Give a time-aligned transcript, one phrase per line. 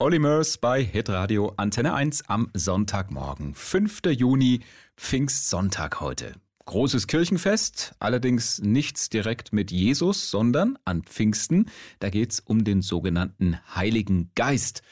[0.00, 3.52] Olli Mörs bei Hitradio Antenne 1 am Sonntagmorgen.
[3.52, 4.02] 5.
[4.10, 4.60] Juni,
[4.96, 6.34] Pfingstsonntag heute.
[6.66, 11.66] Großes Kirchenfest, allerdings nichts direkt mit Jesus, sondern an Pfingsten.
[11.98, 14.82] Da geht's um den sogenannten Heiligen Geist.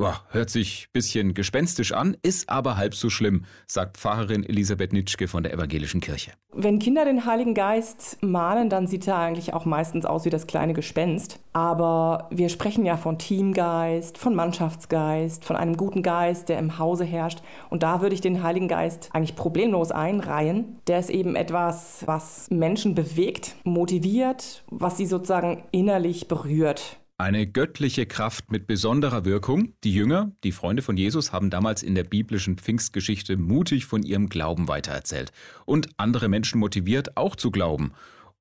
[0.00, 5.28] Ja, hört sich bisschen gespenstisch an, ist aber halb so schlimm, sagt Pfarrerin Elisabeth Nitschke
[5.28, 6.32] von der Evangelischen Kirche.
[6.52, 10.48] Wenn Kinder den Heiligen Geist malen, dann sieht er eigentlich auch meistens aus wie das
[10.48, 11.38] kleine Gespenst.
[11.52, 17.04] Aber wir sprechen ja von Teamgeist, von Mannschaftsgeist, von einem guten Geist, der im Hause
[17.04, 17.42] herrscht.
[17.70, 20.80] Und da würde ich den Heiligen Geist eigentlich problemlos einreihen.
[20.88, 26.98] Der ist eben etwas, was Menschen bewegt, motiviert, was sie sozusagen innerlich berührt.
[27.24, 29.72] Eine göttliche Kraft mit besonderer Wirkung.
[29.82, 34.28] Die Jünger, die Freunde von Jesus, haben damals in der biblischen Pfingstgeschichte mutig von ihrem
[34.28, 35.32] Glauben weitererzählt
[35.64, 37.92] und andere Menschen motiviert, auch zu glauben.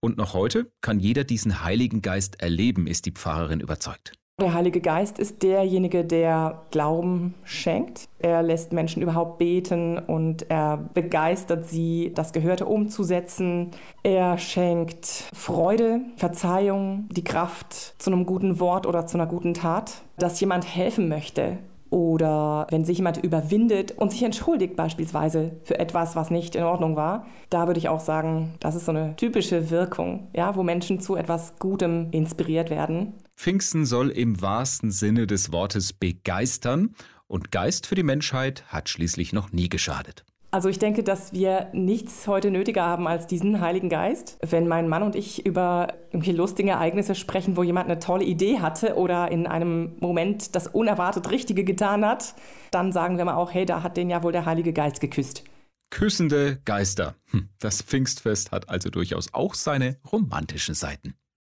[0.01, 4.11] Und noch heute kann jeder diesen Heiligen Geist erleben, ist die Pfarrerin überzeugt.
[4.41, 8.09] Der Heilige Geist ist derjenige, der Glauben schenkt.
[8.17, 13.69] Er lässt Menschen überhaupt beten und er begeistert sie, das Gehörte umzusetzen.
[14.01, 20.01] Er schenkt Freude, Verzeihung, die Kraft zu einem guten Wort oder zu einer guten Tat,
[20.17, 21.59] dass jemand helfen möchte,
[21.93, 26.95] oder wenn sich jemand überwindet und sich entschuldigt beispielsweise für etwas, was nicht in Ordnung
[26.95, 30.99] war, da würde ich auch sagen, das ist so eine typische Wirkung, ja, wo Menschen
[30.99, 33.13] zu etwas Gutem inspiriert werden.
[33.37, 36.95] Pfingsten soll im wahrsten Sinne des Wortes begeistern
[37.27, 40.25] und Geist für die Menschheit hat schließlich noch nie geschadet.
[40.53, 44.37] Also ich denke, dass wir nichts heute nötiger haben als diesen Heiligen Geist.
[44.47, 48.59] Wenn mein Mann und ich über irgendwelche lustigen Ereignisse sprechen, wo jemand eine tolle Idee
[48.59, 52.35] hatte oder in einem Moment das unerwartet Richtige getan hat,
[52.69, 55.43] dann sagen wir mal auch, hey, da hat den ja wohl der Heilige Geist geküsst.
[55.89, 57.15] Küssende Geister.
[57.31, 61.15] Hm, das Pfingstfest hat also durchaus auch seine romantischen Seiten.